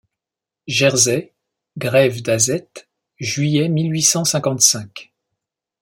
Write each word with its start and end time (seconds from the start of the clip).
Jersey, 0.65 1.31
grève 1.77 2.23
d’Azette, 2.23 2.89
juillet 3.19 3.69
mille 3.69 3.91
huit 3.93 4.01
cent 4.01 4.25
cinquante-cinq. 4.25 5.13